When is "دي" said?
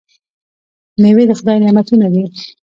2.13-2.23